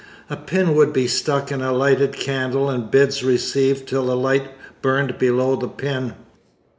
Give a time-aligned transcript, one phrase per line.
[0.31, 4.49] A pin would be stuck in a lighted candle and bids received till the light
[4.81, 6.15] burnt below the pin.